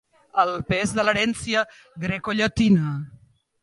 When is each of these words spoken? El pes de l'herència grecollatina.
El 0.43 0.53
pes 0.71 0.95
de 1.01 1.05
l'herència 1.05 1.63
grecollatina. 2.07 3.01